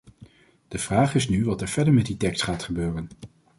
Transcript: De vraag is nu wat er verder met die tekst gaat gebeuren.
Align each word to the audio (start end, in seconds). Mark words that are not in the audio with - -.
De 0.67 0.77
vraag 0.77 1.15
is 1.15 1.29
nu 1.29 1.45
wat 1.45 1.61
er 1.61 1.67
verder 1.67 1.93
met 1.93 2.05
die 2.05 2.17
tekst 2.17 2.43
gaat 2.43 2.63
gebeuren. 2.63 3.09